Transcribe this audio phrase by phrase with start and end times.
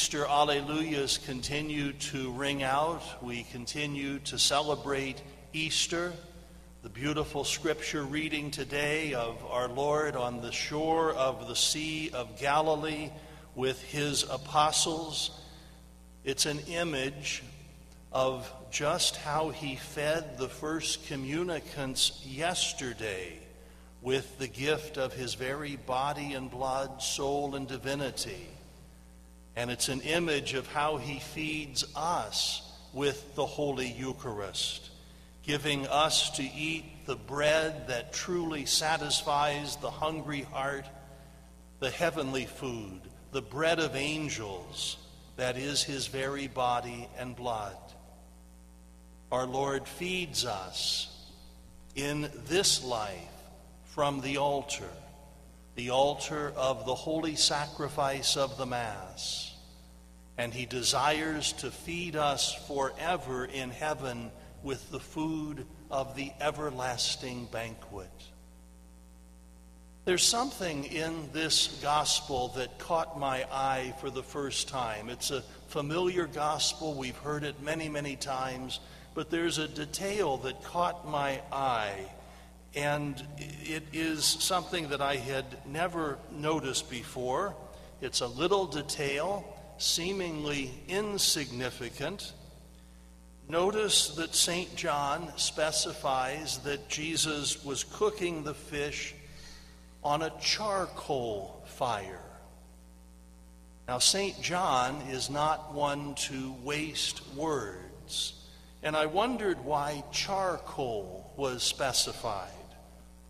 [0.00, 3.02] Easter Alleluias continue to ring out.
[3.22, 5.20] We continue to celebrate
[5.52, 6.14] Easter,
[6.82, 12.40] the beautiful scripture reading today of our Lord on the shore of the Sea of
[12.40, 13.10] Galilee
[13.54, 15.38] with his apostles.
[16.24, 17.42] It's an image
[18.10, 23.38] of just how he fed the first communicants yesterday
[24.00, 28.48] with the gift of his very body and blood, soul and divinity.
[29.60, 32.62] And it's an image of how he feeds us
[32.94, 34.88] with the Holy Eucharist,
[35.42, 40.86] giving us to eat the bread that truly satisfies the hungry heart,
[41.78, 43.02] the heavenly food,
[43.32, 44.96] the bread of angels,
[45.36, 47.76] that is his very body and blood.
[49.30, 51.14] Our Lord feeds us
[51.94, 53.12] in this life
[53.88, 54.88] from the altar,
[55.74, 59.48] the altar of the holy sacrifice of the Mass.
[60.38, 64.30] And he desires to feed us forever in heaven
[64.62, 68.10] with the food of the everlasting banquet.
[70.06, 75.08] There's something in this gospel that caught my eye for the first time.
[75.08, 76.94] It's a familiar gospel.
[76.94, 78.80] We've heard it many, many times.
[79.14, 82.06] But there's a detail that caught my eye
[82.74, 87.54] and it is something that I had never noticed before.
[88.00, 89.44] It's a little detail,
[89.80, 92.32] seemingly insignificant.
[93.48, 94.76] Notice that St.
[94.76, 99.14] John specifies that Jesus was cooking the fish
[100.04, 102.20] on a charcoal fire.
[103.88, 104.40] Now, St.
[104.42, 108.34] John is not one to waste words,
[108.82, 112.48] and I wondered why charcoal was specified.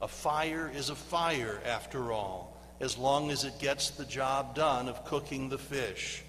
[0.00, 4.88] A fire is a fire, after all, as long as it gets the job done
[4.88, 6.22] of cooking the fish.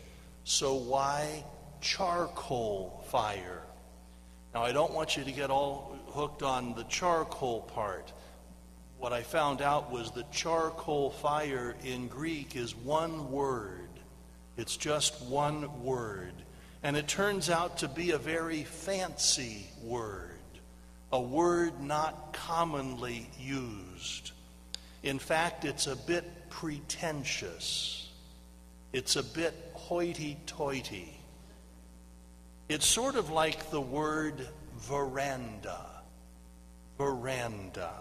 [0.49, 1.43] So why
[1.79, 3.61] charcoal fire?
[4.51, 8.11] Now, I don't want you to get all hooked on the charcoal part.
[8.97, 13.89] What I found out was that charcoal fire in Greek is one word.
[14.57, 16.33] It's just one word.
[16.81, 20.31] And it turns out to be a very fancy word
[21.11, 24.31] a word not commonly used.
[25.01, 28.09] In fact, it's a bit pretentious,
[28.93, 31.19] it's a bit hoity toity.
[32.69, 35.83] It's sort of like the word veranda.
[36.99, 37.93] Veranda.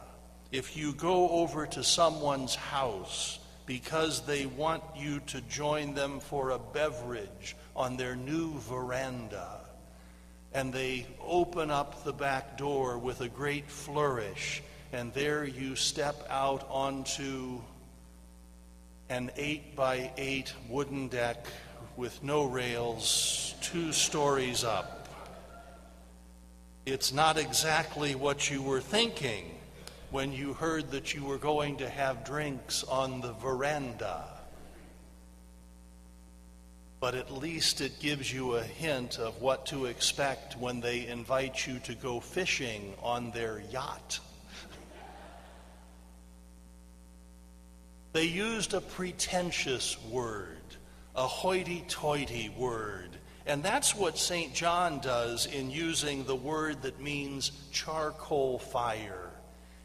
[0.52, 6.50] If you go over to someone's house because they want you to join them for
[6.50, 9.60] a beverage on their new veranda,
[10.52, 14.62] and they open up the back door with a great flourish,
[14.92, 17.62] and there you step out onto
[19.08, 21.46] an eight by eight wooden deck
[21.98, 25.08] with no rails, two stories up.
[26.86, 29.44] It's not exactly what you were thinking
[30.10, 34.24] when you heard that you were going to have drinks on the veranda
[37.00, 41.66] but at least it gives you a hint of what to expect when they invite
[41.66, 44.18] you to go fishing on their yacht.
[48.12, 50.56] they used a pretentious word,
[51.18, 53.08] a hoity toity word.
[53.44, 54.54] And that's what St.
[54.54, 59.30] John does in using the word that means charcoal fire.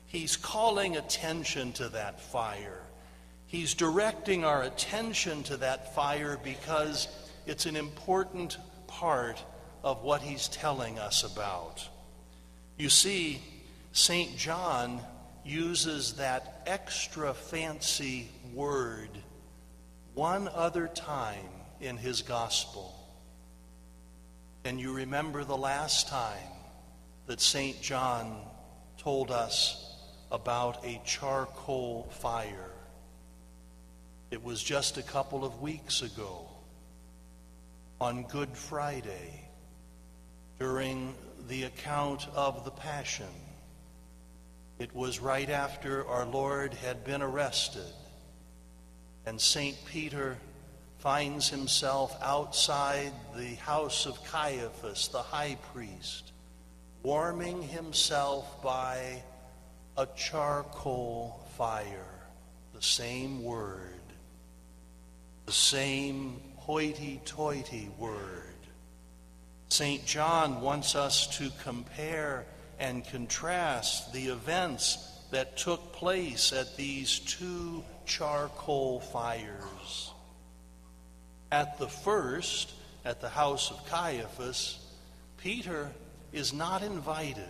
[0.05, 2.83] He's calling attention to that fire.
[3.47, 7.07] He's directing our attention to that fire because
[7.47, 9.44] it's an important part
[9.83, 11.88] of what he's telling us about.
[12.77, 13.41] You see,
[13.91, 14.38] St.
[14.38, 15.01] John
[15.44, 19.09] uses that extra fancy word
[20.23, 21.51] one other time
[21.81, 22.95] in his gospel.
[24.63, 26.48] And you remember the last time
[27.27, 27.81] that St.
[27.81, 28.39] John
[28.98, 29.98] told us
[30.31, 32.71] about a charcoal fire.
[34.31, 36.48] It was just a couple of weeks ago
[38.00, 39.50] on Good Friday
[40.57, 41.15] during
[41.50, 43.36] the account of the Passion.
[44.80, 47.92] It was right after our Lord had been arrested,
[49.25, 49.78] and St.
[49.86, 50.38] Peter
[51.00, 56.31] finds himself outside the house of Caiaphas, the high priest,
[57.02, 59.24] warming himself by
[59.98, 62.22] a charcoal fire,
[62.74, 63.94] the same word
[65.46, 68.40] the same hoity toity word.
[69.70, 70.06] St.
[70.06, 72.46] John wants us to compare
[72.80, 80.12] and contrast the events that took place at these two charcoal fires.
[81.51, 82.71] At the first,
[83.06, 84.80] at the house of Caiaphas,
[85.38, 85.91] Peter
[86.31, 87.44] is not invited.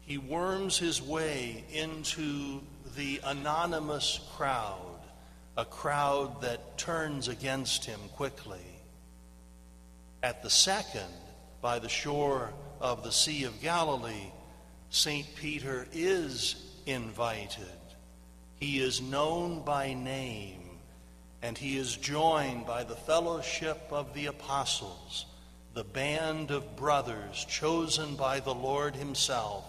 [0.00, 2.60] He worms his way into
[2.96, 5.00] the anonymous crowd,
[5.56, 8.66] a crowd that turns against him quickly.
[10.22, 11.12] At the second,
[11.60, 14.32] by the shore of the Sea of Galilee,
[14.90, 15.26] St.
[15.36, 17.66] Peter is invited.
[18.60, 20.78] He is known by name,
[21.42, 25.26] and he is joined by the fellowship of the apostles,
[25.74, 29.64] the band of brothers chosen by the Lord Himself,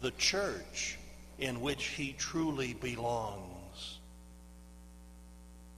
[0.00, 0.98] the church
[1.38, 3.98] in which he truly belongs.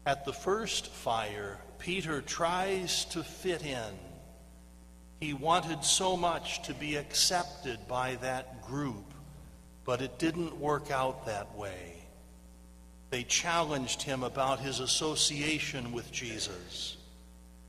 [0.04, 3.94] At the first fire, Peter tries to fit in.
[5.20, 9.11] He wanted so much to be accepted by that group,
[9.84, 11.96] but it didn't work out that way.
[13.10, 16.96] They challenged him about his association with Jesus,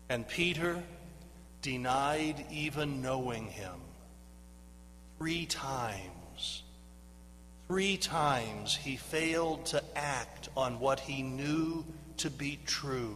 [0.10, 0.82] and Peter
[1.62, 3.76] denied even knowing him
[5.18, 6.64] three times.
[7.68, 11.86] Three times he failed to act on what he knew
[12.18, 13.16] to be true.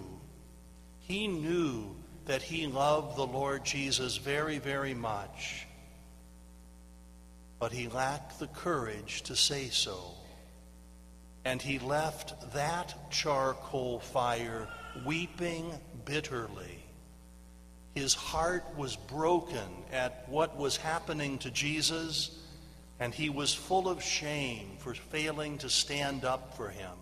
[1.02, 1.96] He knew
[2.26, 5.67] that he loved the Lord Jesus very, very much,
[7.60, 10.14] but he lacked the courage to say so.
[11.46, 14.68] And he left that charcoal fire
[15.06, 15.72] weeping
[16.06, 16.84] bitterly.
[17.96, 22.38] His heart was broken at what was happening to Jesus
[23.00, 26.94] and he was full of shame for failing to stand up for him.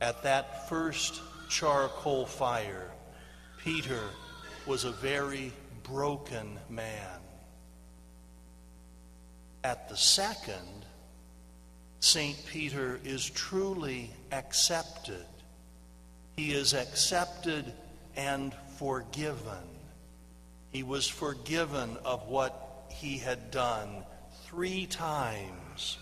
[0.00, 2.90] At that first charcoal fire,
[3.64, 4.02] Peter
[4.66, 5.52] was a very
[5.82, 7.20] broken man.
[9.62, 10.86] At the second,
[12.00, 12.36] St.
[12.46, 15.26] Peter is truly accepted.
[16.36, 17.72] He is accepted
[18.16, 19.68] and forgiven.
[20.70, 24.04] He was forgiven of what he had done
[24.46, 25.98] three times.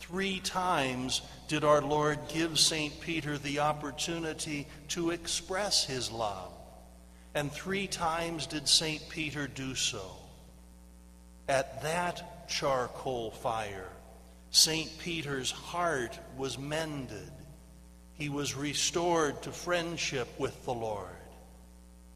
[0.00, 3.00] Three times did our Lord give St.
[3.00, 6.52] Peter the opportunity to express his love.
[7.34, 9.08] And three times did St.
[9.08, 10.16] Peter do so.
[11.48, 13.88] At that charcoal fire,
[14.50, 14.90] St.
[14.98, 17.30] Peter's heart was mended.
[18.14, 21.06] He was restored to friendship with the Lord.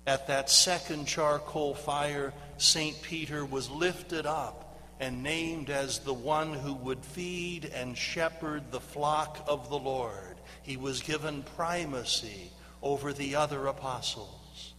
[0.07, 3.01] At that second charcoal fire, St.
[3.01, 8.81] Peter was lifted up and named as the one who would feed and shepherd the
[8.81, 10.37] flock of the Lord.
[10.63, 12.51] He was given primacy
[12.83, 14.75] over the other apostles.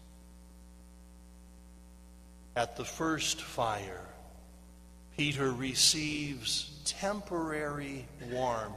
[2.55, 4.05] At the first fire,
[5.17, 8.75] Peter receives temporary warmth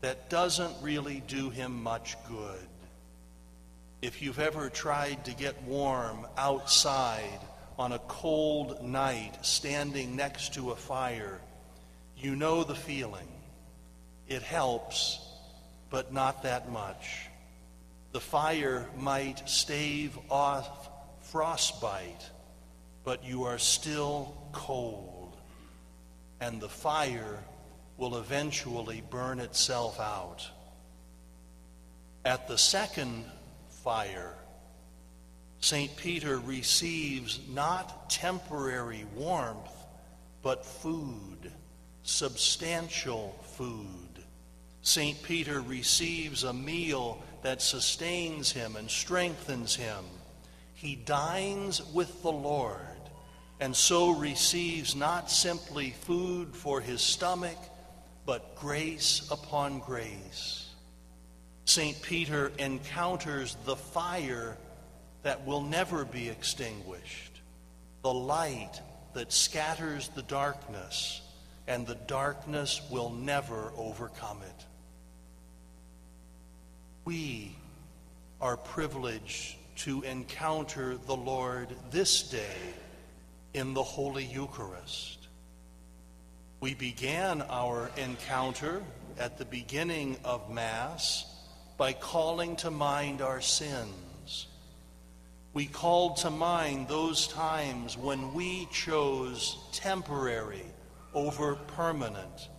[0.00, 2.66] that doesn't really do him much good.
[4.02, 7.40] If you've ever tried to get warm outside,
[7.78, 11.40] on a cold night standing next to a fire,
[12.16, 13.28] you know the feeling.
[14.28, 15.20] It helps,
[15.90, 17.26] but not that much.
[18.12, 20.88] The fire might stave off
[21.20, 22.30] frostbite,
[23.04, 25.15] but you are still cold.
[26.40, 27.42] And the fire
[27.96, 30.48] will eventually burn itself out.
[32.24, 33.24] At the second
[33.82, 34.34] fire,
[35.60, 35.96] St.
[35.96, 39.72] Peter receives not temporary warmth,
[40.42, 41.50] but food,
[42.02, 44.24] substantial food.
[44.82, 45.20] St.
[45.22, 50.04] Peter receives a meal that sustains him and strengthens him.
[50.74, 52.95] He dines with the Lord
[53.60, 57.56] and so receives not simply food for his stomach,
[58.26, 60.68] but grace upon grace.
[61.64, 62.00] St.
[62.02, 64.56] Peter encounters the fire
[65.22, 67.40] that will never be extinguished,
[68.02, 68.80] the light
[69.14, 71.22] that scatters the darkness,
[71.66, 74.64] and the darkness will never overcome it.
[77.04, 77.56] We
[78.40, 82.74] are privileged to encounter the Lord this day
[83.56, 85.26] in the Holy Eucharist.
[86.60, 88.82] We began our encounter
[89.18, 91.26] at the beginning of Mass
[91.76, 94.46] by calling to mind our sins
[95.56, 100.66] we called to mind those times when we chose temporary
[101.14, 102.50] over permanent,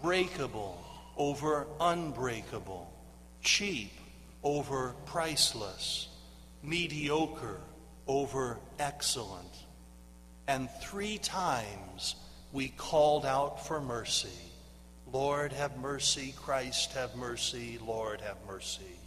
[0.00, 0.80] breakable
[1.16, 2.92] over unbreakable,
[3.42, 3.90] cheap
[4.44, 6.06] over priceless,
[6.62, 7.58] mediocre
[8.06, 9.64] over excellent.
[10.48, 12.16] And three times
[12.52, 14.28] we called out for mercy.
[15.12, 16.34] Lord, have mercy.
[16.36, 17.78] Christ, have mercy.
[17.86, 18.98] Lord, have mercy.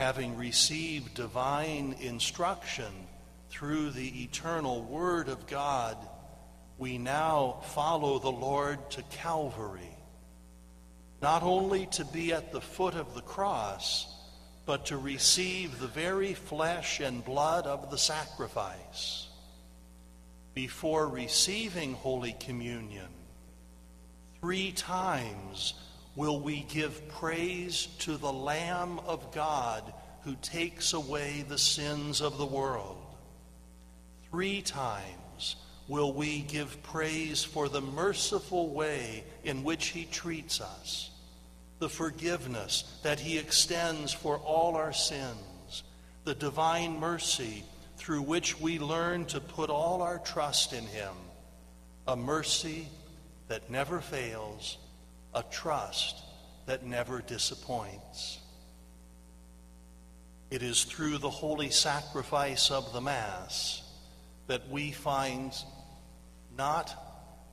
[0.00, 2.92] having received divine instruction
[3.48, 5.96] through the eternal Word of God,
[6.78, 9.96] we now follow the Lord to Calvary,
[11.22, 14.12] not only to be at the foot of the cross,
[14.66, 19.28] but to receive the very flesh and blood of the sacrifice.
[20.54, 23.08] Before receiving Holy Communion,
[24.40, 25.74] three times
[26.14, 29.92] will we give praise to the Lamb of God
[30.22, 32.96] who takes away the sins of the world.
[34.30, 35.56] Three times
[35.88, 41.10] will we give praise for the merciful way in which he treats us,
[41.80, 45.82] the forgiveness that he extends for all our sins,
[46.22, 47.64] the divine mercy
[48.04, 51.14] through which we learn to put all our trust in him,
[52.06, 52.86] a mercy
[53.48, 54.76] that never fails,
[55.34, 56.18] a trust
[56.66, 58.40] that never disappoints.
[60.50, 63.82] It is through the holy sacrifice of the Mass
[64.48, 65.54] that we find
[66.58, 66.94] not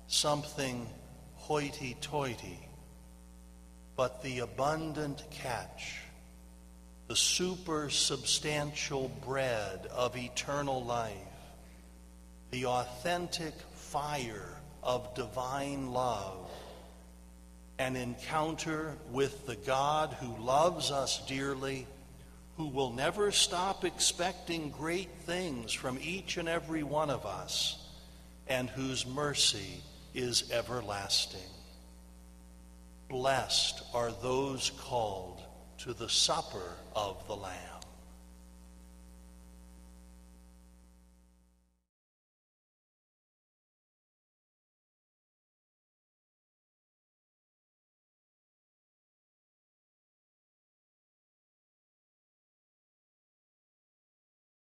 [0.08, 0.86] something
[1.36, 2.60] hoity toity,
[3.96, 6.02] but the abundant catch,
[7.12, 11.12] the supersubstantial bread of eternal life,
[12.52, 14.48] the authentic fire
[14.82, 16.50] of divine love,
[17.80, 21.86] an encounter with the God who loves us dearly,
[22.56, 27.90] who will never stop expecting great things from each and every one of us
[28.48, 29.82] and whose mercy
[30.14, 31.42] is everlasting.
[33.10, 35.44] Blessed are those called
[35.82, 37.81] to the supper of the Lamb.